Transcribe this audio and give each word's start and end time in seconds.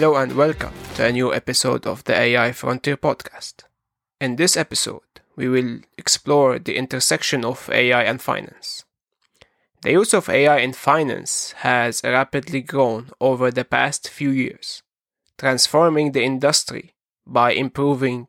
Hello 0.00 0.16
and 0.16 0.34
welcome 0.34 0.72
to 0.94 1.04
a 1.04 1.12
new 1.12 1.34
episode 1.34 1.86
of 1.86 2.04
the 2.04 2.18
AI 2.18 2.52
Frontier 2.52 2.96
podcast. 2.96 3.64
In 4.18 4.36
this 4.36 4.56
episode, 4.56 5.20
we 5.36 5.46
will 5.46 5.80
explore 5.98 6.58
the 6.58 6.78
intersection 6.78 7.44
of 7.44 7.68
AI 7.70 8.04
and 8.04 8.18
finance. 8.18 8.86
The 9.82 9.92
use 9.92 10.14
of 10.14 10.30
AI 10.30 10.60
in 10.60 10.72
finance 10.72 11.52
has 11.58 12.00
rapidly 12.02 12.62
grown 12.62 13.10
over 13.20 13.50
the 13.50 13.66
past 13.66 14.08
few 14.08 14.30
years, 14.30 14.82
transforming 15.36 16.12
the 16.12 16.24
industry 16.24 16.94
by 17.26 17.52
improving 17.52 18.28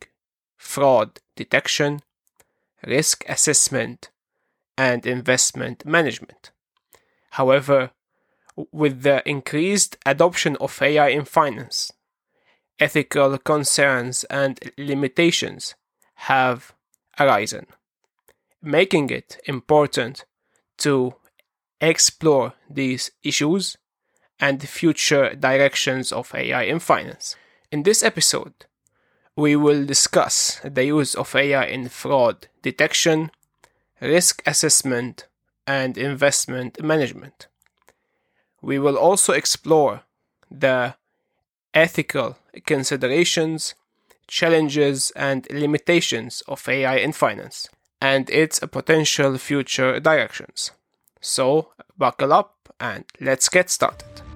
fraud 0.58 1.22
detection, 1.38 2.02
risk 2.86 3.24
assessment, 3.30 4.10
and 4.78 5.06
investment 5.06 5.86
management. 5.86 6.52
However, 7.30 7.92
with 8.72 9.04
the 9.04 9.28
increased 9.28 9.98
adoption 10.06 10.56
of 10.58 10.82
AI 10.82 11.10
in 11.10 11.26
finance, 11.26 11.92
ethical 12.80 13.38
concerns 13.38 14.24
and 14.26 14.60
limitations 14.78 15.76
have 16.16 16.74
arisen, 17.20 17.68
making 18.62 19.10
it 19.10 19.40
important 19.46 20.26
to 20.78 21.14
explore 21.80 22.54
these 22.70 23.12
issues 23.24 23.78
and 24.40 24.60
the 24.60 24.68
future 24.68 25.36
directions 25.36 26.12
of 26.12 26.34
AI 26.34 26.64
in 26.64 26.80
finance. 26.80 27.36
In 27.72 27.84
this 27.84 28.04
episode, 28.04 28.66
we 29.36 29.56
will 29.56 29.86
discuss 29.86 30.60
the 30.64 30.86
use 30.86 31.16
of 31.16 31.36
AI 31.36 31.66
in 31.66 31.88
fraud 31.90 32.48
detection, 32.62 33.32
risk 34.02 34.42
assessment, 34.46 35.28
and 35.66 35.98
investment 35.98 36.82
management. 36.84 37.48
We 38.62 38.80
will 38.80 38.98
also 38.98 39.34
explore 39.34 40.02
the 40.50 40.96
ethical 41.74 42.38
considerations, 42.66 43.76
challenges, 44.28 45.12
and 45.16 45.48
limitations 45.50 46.44
of 46.48 46.68
AI 46.68 46.96
in 46.98 47.14
finance 47.14 47.70
and 48.02 48.30
its 48.30 48.60
potential 48.60 49.38
future 49.38 50.00
directions. 50.00 50.72
So, 51.22 51.72
buckle 51.98 52.34
up 52.34 52.74
and 52.80 53.06
let's 53.20 53.48
get 53.48 53.70
started. 53.70 54.31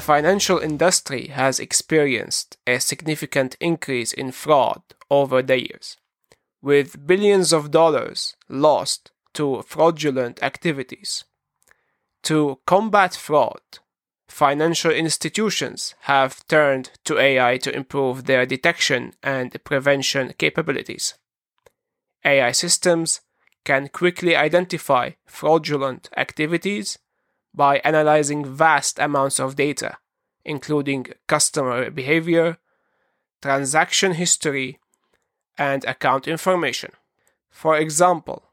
The 0.00 0.06
financial 0.06 0.58
industry 0.58 1.26
has 1.26 1.60
experienced 1.60 2.56
a 2.66 2.78
significant 2.78 3.58
increase 3.60 4.14
in 4.14 4.32
fraud 4.32 4.80
over 5.10 5.42
the 5.42 5.60
years, 5.60 5.98
with 6.62 7.06
billions 7.06 7.52
of 7.52 7.70
dollars 7.70 8.34
lost 8.48 9.10
to 9.34 9.60
fraudulent 9.66 10.42
activities. 10.42 11.24
To 12.22 12.60
combat 12.66 13.14
fraud, 13.14 13.60
financial 14.26 14.90
institutions 14.90 15.94
have 16.04 16.46
turned 16.48 16.92
to 17.04 17.18
AI 17.18 17.58
to 17.58 17.76
improve 17.76 18.24
their 18.24 18.46
detection 18.46 19.12
and 19.22 19.52
prevention 19.64 20.32
capabilities. 20.38 21.12
AI 22.24 22.52
systems 22.52 23.20
can 23.66 23.88
quickly 23.88 24.34
identify 24.34 25.10
fraudulent 25.26 26.08
activities 26.16 26.96
by 27.54 27.78
analyzing 27.78 28.44
vast 28.44 28.98
amounts 28.98 29.40
of 29.40 29.56
data, 29.56 29.98
including 30.44 31.06
customer 31.26 31.90
behavior, 31.90 32.58
transaction 33.42 34.14
history, 34.14 34.78
and 35.58 35.84
account 35.84 36.28
information. 36.28 36.92
For 37.50 37.76
example, 37.76 38.50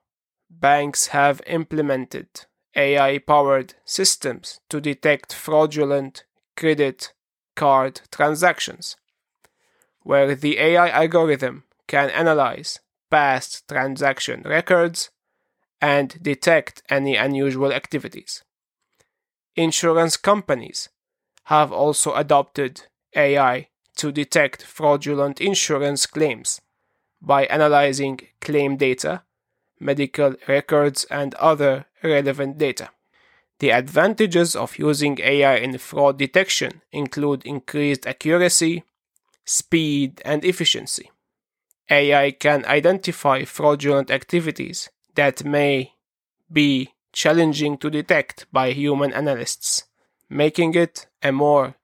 banks 0.50 1.08
have 1.08 1.42
implemented 1.48 2.28
AI 2.76 3.20
powered 3.20 3.76
systems 3.86 4.60
to 4.70 4.82
detect 4.82 5.34
fraudulent 5.34 6.26
credit 6.56 7.14
card 7.56 8.02
transactions, 8.12 8.96
where 10.02 10.36
the 10.36 10.60
AI 10.60 10.90
algorithm 10.90 11.64
can 11.88 12.10
analyze 12.10 12.80
past 13.10 13.68
transaction 13.68 14.42
records 14.46 15.10
and 15.82 16.22
detect 16.22 16.82
any 16.90 17.16
unusual 17.16 17.72
activities. 17.72 18.44
Insurance 19.58 20.18
companies 20.18 20.88
have 21.46 21.72
also 21.72 22.14
adopted 22.14 22.84
AI 23.16 23.70
to 23.96 24.12
detect 24.12 24.62
fraudulent 24.62 25.42
insurance 25.42 26.06
claims 26.06 26.62
by 27.20 27.46
analyzing 27.46 28.20
claim 28.40 28.78
data, 28.78 29.24
medical 29.80 30.36
records, 30.48 31.06
and 31.06 31.34
other 31.36 31.86
relevant 32.04 32.60
data. 32.60 32.92
The 33.58 33.72
advantages 33.72 34.56
of 34.56 34.78
using 34.78 35.18
AI 35.20 35.56
in 35.56 35.76
fraud 35.80 36.20
detection 36.20 36.84
include 36.92 37.44
increased 37.44 38.06
accuracy, 38.06 38.84
speed, 39.44 40.22
and 40.24 40.46
efficiency. 40.46 41.10
AI 41.90 42.30
can 42.30 42.64
identify 42.66 43.44
fraudulent 43.44 44.12
activities 44.12 44.90
that 45.16 45.44
may 45.44 45.94
be 46.52 46.94
challenging 47.12 47.78
to 47.78 47.90
detect 47.90 48.46
by 48.52 48.72
human 48.72 49.14
analysts, 49.14 49.86
making 50.30 50.76
it 50.76 51.08
a 51.24 51.32
more 51.32 51.76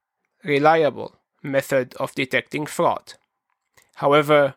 reliable 0.43 1.15
method 1.41 1.93
of 1.95 2.15
detecting 2.15 2.65
fraud. 2.65 3.13
However, 3.95 4.55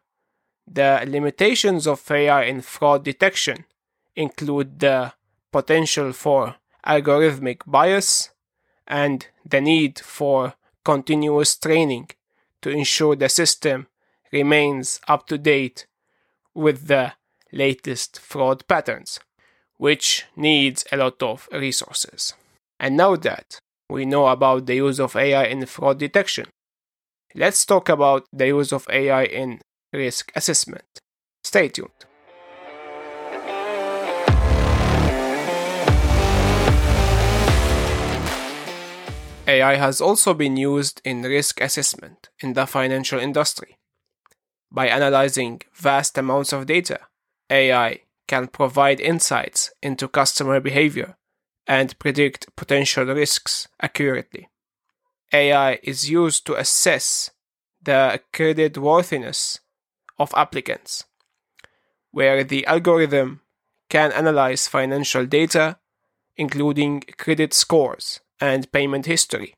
the 0.66 1.04
limitations 1.06 1.87
of 1.87 2.10
AI 2.10 2.44
in 2.44 2.60
fraud 2.60 3.04
detection 3.04 3.65
include 4.15 4.81
the 4.81 5.12
potential 5.53 6.12
for 6.12 6.56
algorithmic 6.87 7.60
bias 7.66 8.31
and 8.87 9.27
the 9.44 9.60
need 9.60 9.98
for 9.98 10.54
continuous 10.84 11.56
training 11.56 12.09
to 12.62 12.71
ensure 12.71 13.16
the 13.16 13.28
system 13.28 13.87
remains 14.33 15.00
up 15.09 15.27
to 15.27 15.38
date 15.38 15.87
with 16.54 16.87
the 16.87 17.12
latest 17.53 18.19
fraud 18.19 18.66
patterns 18.66 19.21
which 19.78 20.25
needs 20.37 20.84
a 20.91 20.97
lot 20.97 21.22
of 21.22 21.48
resources. 21.53 22.34
And 22.81 22.97
now 22.97 23.16
that 23.16 23.59
we 23.88 24.04
know 24.04 24.26
about 24.28 24.66
the 24.66 24.76
use 24.76 24.98
of 24.98 25.16
AI 25.16 25.44
in 25.44 25.64
fraud 25.66 25.98
detection, 25.98 26.47
let's 27.34 27.64
talk 27.64 27.88
about 27.88 28.26
the 28.32 28.48
use 28.48 28.72
of 28.72 28.86
AI 28.91 29.25
in 29.25 29.60
risk 29.92 30.32
assessment. 30.34 31.00
Stay 31.44 31.69
tuned. 31.69 31.91
AI 39.48 39.76
has 39.76 40.00
also 40.00 40.34
been 40.34 40.56
used 40.56 41.00
in 41.04 41.22
risk 41.22 41.60
assessment 41.60 42.28
in 42.41 42.54
the 42.54 42.66
financial 42.66 43.20
industry. 43.20 43.76
By 44.72 44.88
analyzing 44.88 45.60
vast 45.72 46.19
amounts 46.19 46.53
of 46.53 46.66
data, 46.66 46.98
AI 47.48 48.00
can 48.26 48.48
provide 48.48 49.00
insights 49.00 49.70
into 49.82 50.09
customer 50.09 50.60
behavior 50.60 51.16
and 51.66 51.98
predict 51.98 52.54
potential 52.56 53.04
risks 53.04 53.69
accurately. 53.81 54.48
AI 55.32 55.78
is 55.82 56.10
used 56.10 56.47
to 56.47 56.54
assess 56.54 57.31
the 57.82 58.20
credit 58.32 58.78
worthiness 58.78 59.60
of 60.19 60.32
applicants, 60.36 61.04
where 62.10 62.44
the 62.44 62.66
algorithm 62.66 63.41
can 63.89 64.12
analyze 64.12 64.66
financial 64.68 65.27
data, 65.27 65.78
including 66.36 67.03
credit 67.18 67.53
scores 67.54 68.21
and 68.41 68.71
payment 68.72 69.06
history, 69.06 69.54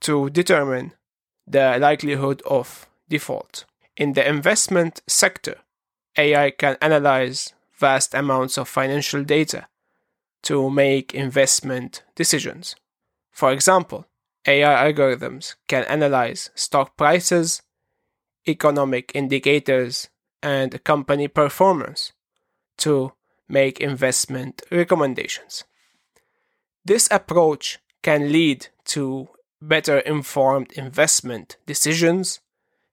to 0.00 0.30
determine 0.30 0.92
the 1.46 1.78
likelihood 1.78 2.42
of 2.42 2.88
default. 3.08 3.64
In 3.96 4.14
the 4.14 4.26
investment 4.26 5.02
sector, 5.06 5.58
AI 6.16 6.50
can 6.50 6.76
analyze 6.80 7.52
vast 7.82 8.14
amounts 8.14 8.54
of 8.58 8.68
financial 8.68 9.22
data 9.24 9.66
to 10.42 10.70
make 10.70 11.14
investment 11.14 12.04
decisions. 12.14 12.76
For 13.32 13.50
example, 13.52 14.06
AI 14.46 14.74
algorithms 14.86 15.54
can 15.66 15.84
analyze 15.96 16.50
stock 16.54 16.96
prices, 16.96 17.62
economic 18.46 19.12
indicators, 19.14 20.08
and 20.42 20.82
company 20.84 21.28
performance 21.28 22.12
to 22.84 23.12
make 23.48 23.80
investment 23.80 24.62
recommendations. 24.70 25.64
This 26.84 27.08
approach 27.10 27.78
can 28.02 28.32
lead 28.32 28.68
to 28.94 29.28
better 29.60 29.98
informed 30.14 30.70
investment 30.72 31.56
decisions, 31.66 32.40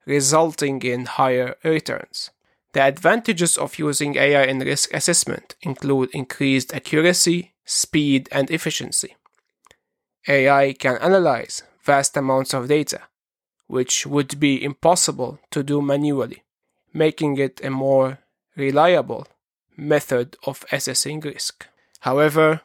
resulting 0.05 0.81
in 0.81 1.05
higher 1.05 1.55
returns. 1.63 2.29
The 2.73 2.81
advantages 2.81 3.57
of 3.57 3.79
using 3.79 4.15
AI 4.15 4.43
in 4.43 4.59
risk 4.59 4.93
assessment 4.93 5.55
include 5.61 6.09
increased 6.13 6.73
accuracy, 6.73 7.53
speed, 7.65 8.29
and 8.31 8.51
efficiency. 8.51 9.15
AI 10.27 10.73
can 10.73 10.97
analyze 10.97 11.63
vast 11.83 12.15
amounts 12.15 12.53
of 12.53 12.67
data, 12.67 13.01
which 13.67 14.05
would 14.05 14.39
be 14.39 14.63
impossible 14.63 15.39
to 15.49 15.63
do 15.63 15.81
manually, 15.81 16.43
making 16.93 17.37
it 17.37 17.63
a 17.63 17.71
more 17.71 18.19
reliable 18.55 19.27
method 19.75 20.35
of 20.45 20.65
assessing 20.71 21.21
risk. 21.21 21.65
However, 22.01 22.61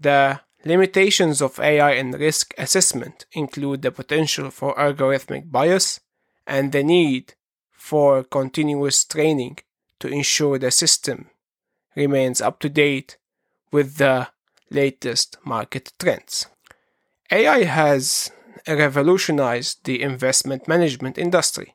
the 0.00 0.40
limitations 0.64 1.42
of 1.42 1.58
AI 1.60 1.92
in 1.92 2.12
risk 2.12 2.54
assessment 2.56 3.26
include 3.32 3.82
the 3.82 3.90
potential 3.90 4.50
for 4.50 4.74
algorithmic 4.76 5.50
bias 5.50 6.00
and 6.46 6.72
the 6.72 6.82
need 6.82 7.34
for 7.82 8.22
continuous 8.22 9.04
training 9.04 9.58
to 9.98 10.06
ensure 10.06 10.56
the 10.56 10.70
system 10.70 11.28
remains 11.96 12.40
up 12.40 12.60
to 12.60 12.68
date 12.68 13.18
with 13.72 13.96
the 13.96 14.28
latest 14.70 15.36
market 15.44 15.92
trends. 15.98 16.46
AI 17.32 17.64
has 17.64 18.30
revolutionized 18.68 19.84
the 19.84 20.00
investment 20.00 20.68
management 20.68 21.18
industry 21.18 21.74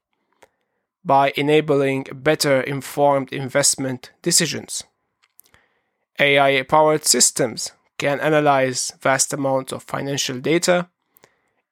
by 1.03 1.33
enabling 1.35 2.07
better 2.13 2.61
informed 2.61 3.33
investment 3.33 4.11
decisions. 4.21 4.85
AI 6.19 6.63
powered 6.63 7.03
systems 7.03 7.73
can 7.97 8.21
analyze 8.21 8.93
vast 9.01 9.33
amounts 9.33 9.73
of 9.73 9.83
financial 9.83 10.39
data, 10.39 10.87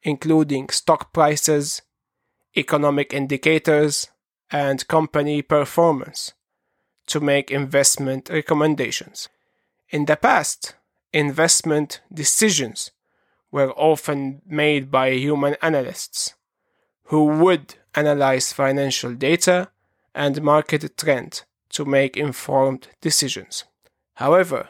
including 0.03 0.67
stock 0.67 1.13
prices, 1.13 1.81
economic 2.57 3.13
indicators, 3.13 4.09
and 4.51 4.87
company 4.87 5.41
performance, 5.41 6.33
to 7.07 7.19
make 7.19 7.51
investment 7.51 8.29
recommendations. 8.29 9.29
In 9.89 10.05
the 10.05 10.15
past, 10.15 10.75
investment 11.13 12.01
decisions 12.13 12.91
were 13.51 13.71
often 13.73 14.41
made 14.45 14.91
by 14.91 15.11
human 15.11 15.55
analysts 15.61 16.33
who 17.05 17.25
would 17.25 17.75
analyze 17.93 18.51
financial 18.51 19.13
data 19.13 19.69
and 20.13 20.41
market 20.41 20.97
trend 20.97 21.43
to 21.69 21.85
make 21.85 22.17
informed 22.17 22.87
decisions. 23.01 23.63
However, 24.15 24.69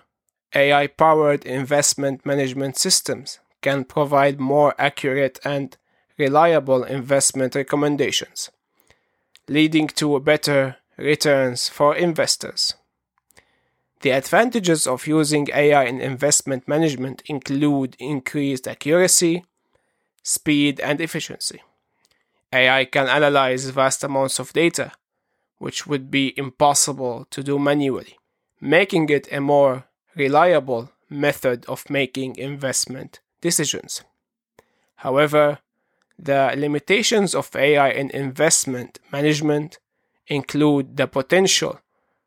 AI 0.53 0.87
powered 0.87 1.45
investment 1.45 2.25
management 2.25 2.77
systems 2.77 3.39
can 3.61 3.83
provide 3.83 4.39
more 4.39 4.75
accurate 4.77 5.39
and 5.43 5.77
reliable 6.17 6.83
investment 6.83 7.55
recommendations, 7.55 8.51
leading 9.47 9.87
to 9.87 10.19
better 10.19 10.77
returns 10.97 11.69
for 11.69 11.95
investors. 11.95 12.73
The 14.01 14.11
advantages 14.11 14.85
of 14.87 15.07
using 15.07 15.47
AI 15.53 15.85
in 15.85 15.99
investment 15.99 16.67
management 16.67 17.23
include 17.25 17.95
increased 17.99 18.67
accuracy, 18.67 19.43
speed, 20.23 20.79
and 20.79 21.01
efficiency. 21.01 21.61
AI 22.53 22.85
can 22.85 23.07
analyze 23.07 23.69
vast 23.69 24.03
amounts 24.03 24.39
of 24.39 24.53
data, 24.53 24.91
which 25.57 25.87
would 25.87 26.11
be 26.11 26.37
impossible 26.37 27.25
to 27.31 27.43
do 27.43 27.57
manually, 27.57 28.17
making 28.61 29.09
it 29.09 29.31
a 29.31 29.41
more 29.41 29.85
reliable 30.15 30.91
method 31.09 31.65
of 31.67 31.89
making 31.89 32.35
investment 32.37 33.19
decisions. 33.41 34.03
However, 34.97 35.59
the 36.17 36.53
limitations 36.57 37.35
of 37.35 37.55
AI 37.55 37.89
in 37.89 38.09
investment 38.11 38.99
management 39.11 39.79
include 40.27 40.97
the 40.97 41.07
potential 41.07 41.79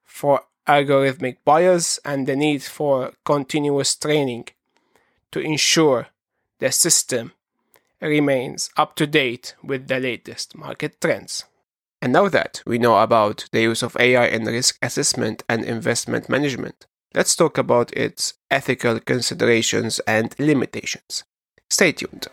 for 0.05 0.43
algorithmic 0.67 1.39
bias 1.45 1.99
and 2.05 2.27
the 2.27 2.37
need 2.37 2.63
for 2.63 3.13
continuous 3.25 3.97
training 3.97 4.47
to 5.33 5.41
ensure 5.41 6.09
the 6.59 6.71
system 6.71 7.33
remains 8.01 8.71
up 8.77 8.95
to 8.97 9.07
date 9.07 9.55
with 9.63 9.89
the 9.89 9.99
latest 9.99 10.57
market 10.57 11.01
trends. 11.01 11.45
And 12.01 12.13
now 12.13 12.29
that 12.29 12.63
we 12.65 12.79
know 12.79 12.99
about 12.99 13.47
the 13.51 13.63
use 13.63 13.83
of 13.83 13.97
AI 13.99 14.27
in 14.27 14.45
risk 14.45 14.79
assessment 14.83 15.43
and 15.49 15.65
investment 15.65 16.29
management, 16.29 16.87
let's 17.15 17.35
talk 17.35 17.59
about 17.59 17.93
its 17.97 18.35
ethical 18.51 19.01
considerations 19.01 19.99
and 20.01 20.35
limitations. 20.39 21.25
Stay 21.69 21.93
tuned. 21.93 22.29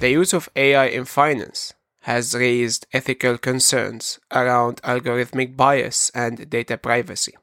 The 0.00 0.10
use 0.10 0.32
of 0.32 0.48
AI 0.56 0.86
in 0.86 1.04
finance 1.04 1.74
has 2.04 2.34
raised 2.34 2.86
ethical 2.94 3.36
concerns 3.36 4.18
around 4.32 4.80
algorithmic 4.80 5.58
bias 5.58 6.10
and 6.14 6.48
data 6.48 6.78
privacy. 6.78 7.34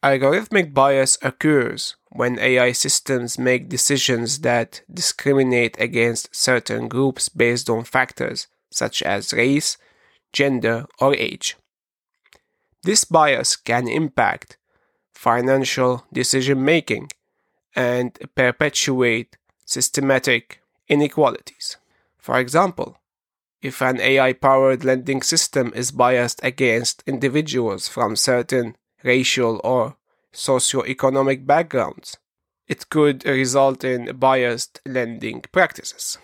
Algorithmic 0.00 0.72
bias 0.72 1.18
occurs 1.20 1.96
when 2.10 2.38
AI 2.38 2.70
systems 2.70 3.40
make 3.40 3.68
decisions 3.68 4.38
that 4.42 4.82
discriminate 4.88 5.74
against 5.80 6.32
certain 6.32 6.86
groups 6.86 7.28
based 7.28 7.68
on 7.68 7.82
factors 7.82 8.46
such 8.70 9.02
as 9.02 9.32
race, 9.32 9.76
gender, 10.32 10.86
or 11.00 11.16
age. 11.16 11.56
This 12.84 13.04
bias 13.04 13.56
can 13.56 13.88
impact 13.88 14.58
financial 15.12 16.04
decision 16.12 16.64
making 16.64 17.08
and 17.74 18.16
perpetuate 18.36 19.36
systematic 19.66 20.60
inequalities. 20.88 21.76
For 22.20 22.38
example, 22.38 22.98
if 23.62 23.82
an 23.82 24.00
AI 24.00 24.32
powered 24.32 24.84
lending 24.84 25.22
system 25.22 25.72
is 25.74 25.90
biased 25.90 26.40
against 26.42 27.02
individuals 27.06 27.88
from 27.88 28.16
certain 28.16 28.76
racial 29.02 29.60
or 29.64 29.96
socio-economic 30.32 31.46
backgrounds, 31.46 32.16
it 32.68 32.88
could 32.88 33.24
result 33.26 33.84
in 33.84 34.16
biased 34.16 34.80
lending 34.86 35.42
practices. 35.52 36.18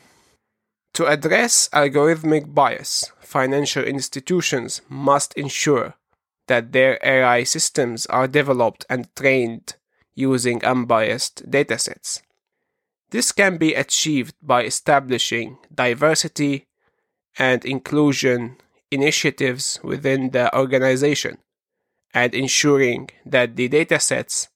To 0.94 1.06
address 1.06 1.68
algorithmic 1.74 2.54
bias, 2.54 3.10
financial 3.20 3.84
institutions 3.84 4.80
must 4.88 5.34
ensure 5.34 5.94
that 6.46 6.72
their 6.72 6.98
AI 7.02 7.42
systems 7.42 8.06
are 8.06 8.28
developed 8.28 8.86
and 8.88 9.14
trained 9.16 9.74
using 10.14 10.64
unbiased 10.64 11.50
datasets. 11.50 12.22
This 13.16 13.32
can 13.32 13.56
be 13.56 13.72
achieved 13.72 14.34
by 14.42 14.64
establishing 14.64 15.56
diversity 15.74 16.66
and 17.38 17.64
inclusion 17.64 18.58
initiatives 18.90 19.80
within 19.82 20.32
the 20.32 20.54
organization 20.54 21.38
and 22.12 22.34
ensuring 22.34 23.08
that 23.24 23.56
the 23.56 23.70
datasets 23.70 24.48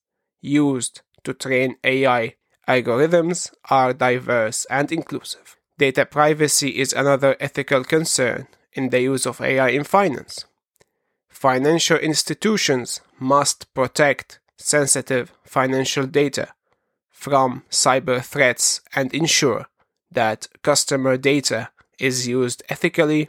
used 0.42 1.00
to 1.24 1.32
train 1.32 1.76
AI 1.84 2.34
algorithms 2.68 3.50
are 3.70 3.94
diverse 3.94 4.66
and 4.66 4.92
inclusive. 4.92 5.56
Data 5.78 6.04
privacy 6.04 6.78
is 6.78 6.92
another 6.92 7.36
ethical 7.40 7.82
concern 7.82 8.46
in 8.74 8.90
the 8.90 9.00
use 9.00 9.24
of 9.24 9.40
AI 9.40 9.70
in 9.70 9.84
finance. 9.84 10.44
Financial 11.30 11.96
institutions 11.96 13.00
must 13.18 13.72
protect 13.72 14.38
sensitive 14.58 15.32
financial 15.46 16.06
data 16.06 16.52
from 17.20 17.62
cyber 17.70 18.24
threats 18.24 18.80
and 18.94 19.12
ensure 19.14 19.66
that 20.10 20.48
customer 20.62 21.18
data 21.18 21.68
is 21.98 22.26
used 22.26 22.62
ethically 22.70 23.28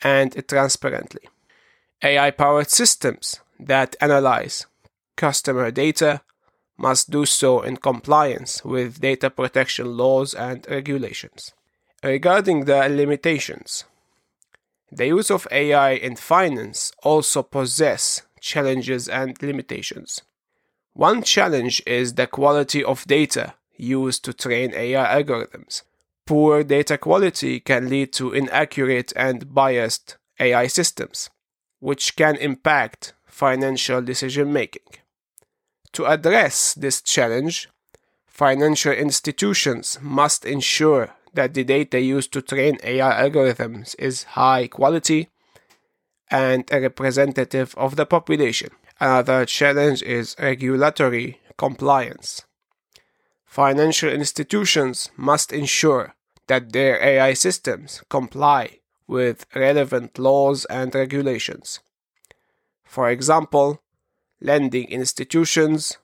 and 0.00 0.46
transparently. 0.46 1.28
AI 2.00 2.30
powered 2.30 2.70
systems 2.70 3.40
that 3.58 3.96
analyze 4.00 4.66
customer 5.16 5.72
data 5.72 6.20
must 6.76 7.10
do 7.10 7.26
so 7.26 7.60
in 7.62 7.76
compliance 7.76 8.64
with 8.64 9.00
data 9.00 9.28
protection 9.30 9.96
laws 9.96 10.32
and 10.32 10.64
regulations. 10.70 11.52
Regarding 12.04 12.66
the 12.66 12.88
limitations, 12.88 13.82
the 14.92 15.08
use 15.08 15.28
of 15.28 15.48
AI 15.50 15.90
in 15.90 16.14
finance 16.14 16.92
also 17.02 17.42
possess 17.42 18.22
challenges 18.40 19.08
and 19.08 19.36
limitations. 19.42 20.22
One 20.98 21.22
challenge 21.22 21.80
is 21.86 22.14
the 22.14 22.26
quality 22.26 22.82
of 22.82 23.06
data 23.06 23.54
used 23.76 24.24
to 24.24 24.32
train 24.32 24.74
AI 24.74 25.22
algorithms. 25.22 25.82
Poor 26.26 26.64
data 26.64 26.98
quality 26.98 27.60
can 27.60 27.88
lead 27.88 28.12
to 28.14 28.32
inaccurate 28.32 29.12
and 29.14 29.54
biased 29.54 30.16
AI 30.40 30.66
systems, 30.66 31.30
which 31.78 32.16
can 32.16 32.34
impact 32.34 33.12
financial 33.26 34.02
decision 34.02 34.52
making. 34.52 34.90
To 35.92 36.04
address 36.06 36.74
this 36.74 37.00
challenge, 37.00 37.68
financial 38.26 38.92
institutions 38.92 40.00
must 40.02 40.44
ensure 40.44 41.14
that 41.32 41.54
the 41.54 41.62
data 41.62 42.00
used 42.00 42.32
to 42.32 42.42
train 42.42 42.76
AI 42.82 43.28
algorithms 43.28 43.94
is 44.00 44.34
high 44.34 44.66
quality 44.66 45.28
and 46.28 46.68
representative 46.72 47.72
of 47.76 47.94
the 47.94 48.04
population. 48.04 48.70
Uh, 49.00 49.04
Another 49.04 49.44
challenge 49.46 50.02
is 50.02 50.34
regulatory 50.38 51.40
compliance. 51.56 52.42
Financial 53.44 54.10
institutions 54.10 55.10
must 55.16 55.52
ensure 55.52 56.14
that 56.48 56.72
their 56.72 57.02
AI 57.02 57.34
systems 57.34 58.02
comply 58.08 58.78
with 59.06 59.46
relevant 59.54 60.18
laws 60.18 60.64
and 60.66 60.94
regulations. 60.94 61.80
For 62.84 63.08
example, 63.10 63.80
lending 64.40 64.88
institutions 64.88 65.98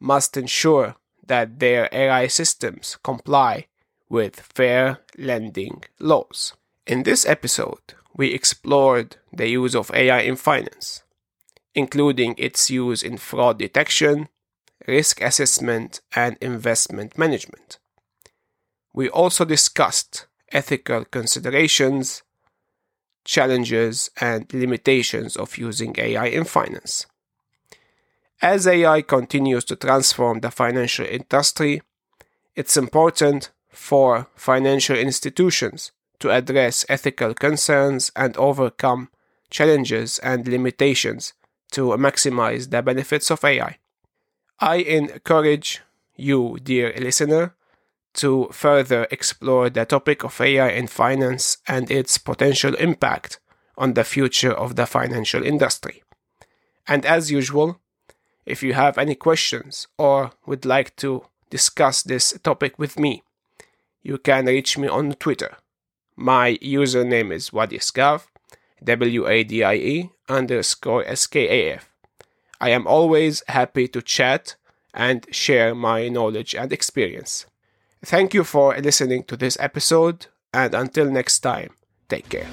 must 0.00 0.36
ensure 0.36 0.96
that 1.26 1.58
their 1.58 1.88
AI 1.92 2.26
systems 2.26 2.98
comply 3.02 3.66
with 4.08 4.40
fair 4.40 4.98
lending 5.16 5.84
laws. 5.98 6.54
In 6.86 7.02
this 7.02 7.26
episode, 7.26 7.94
we 8.16 8.32
explored 8.32 9.16
the 9.32 9.48
use 9.48 9.74
of 9.74 9.90
AI 9.92 10.20
in 10.20 10.36
finance, 10.36 11.02
including 11.78 12.34
its 12.38 12.68
use 12.70 13.04
in 13.04 13.16
fraud 13.16 13.56
detection, 13.56 14.28
risk 14.88 15.22
assessment, 15.22 16.00
and 16.14 16.36
investment 16.40 17.16
management. 17.16 17.78
We 18.92 19.08
also 19.08 19.44
discussed 19.44 20.26
ethical 20.50 21.04
considerations, 21.04 22.24
challenges, 23.24 24.10
and 24.20 24.52
limitations 24.52 25.36
of 25.36 25.56
using 25.56 25.94
AI 25.98 26.26
in 26.26 26.42
finance. 26.42 27.06
As 28.42 28.66
AI 28.66 29.02
continues 29.02 29.64
to 29.66 29.76
transform 29.76 30.40
the 30.40 30.50
financial 30.50 31.06
industry, 31.06 31.82
it's 32.56 32.76
important 32.76 33.50
for 33.70 34.26
financial 34.34 34.96
institutions 34.96 35.92
to 36.18 36.32
address 36.32 36.84
ethical 36.88 37.34
concerns 37.34 38.10
and 38.16 38.36
overcome 38.36 39.10
challenges 39.48 40.18
and 40.18 40.48
limitations 40.48 41.34
to 41.72 41.88
maximize 41.96 42.70
the 42.70 42.82
benefits 42.82 43.30
of 43.30 43.44
AI. 43.44 43.78
I 44.60 44.76
encourage 44.76 45.82
you, 46.16 46.58
dear 46.62 46.92
listener, 46.98 47.54
to 48.14 48.48
further 48.52 49.06
explore 49.10 49.70
the 49.70 49.84
topic 49.84 50.24
of 50.24 50.40
AI 50.40 50.70
in 50.70 50.86
finance 50.88 51.58
and 51.68 51.90
its 51.90 52.18
potential 52.18 52.74
impact 52.74 53.38
on 53.76 53.94
the 53.94 54.04
future 54.04 54.52
of 54.52 54.74
the 54.74 54.86
financial 54.86 55.42
industry. 55.44 56.02
And 56.86 57.06
as 57.06 57.30
usual, 57.30 57.80
if 58.44 58.62
you 58.62 58.74
have 58.74 58.98
any 58.98 59.14
questions 59.14 59.86
or 59.98 60.32
would 60.46 60.64
like 60.64 60.96
to 60.96 61.24
discuss 61.50 62.02
this 62.02 62.36
topic 62.42 62.78
with 62.78 62.98
me, 62.98 63.22
you 64.02 64.18
can 64.18 64.46
reach 64.46 64.78
me 64.78 64.88
on 64.88 65.12
Twitter. 65.12 65.56
My 66.16 66.56
username 66.56 67.32
is 67.32 67.52
Wadie 67.52 67.78
Skaf, 67.78 68.26
W 68.82 69.28
A 69.28 69.44
D 69.44 69.62
I 69.62 69.74
E 69.74 70.10
underscore 70.28 71.04
skaf. 71.04 71.80
I 72.60 72.70
am 72.70 72.86
always 72.86 73.42
happy 73.48 73.88
to 73.88 74.02
chat 74.02 74.56
and 74.94 75.26
share 75.30 75.74
my 75.74 76.08
knowledge 76.08 76.54
and 76.54 76.72
experience. 76.72 77.46
Thank 78.04 78.34
you 78.34 78.44
for 78.44 78.76
listening 78.78 79.24
to 79.24 79.36
this 79.36 79.56
episode, 79.60 80.26
and 80.52 80.74
until 80.74 81.10
next 81.10 81.40
time, 81.40 81.70
take 82.08 82.28
care. 82.28 82.46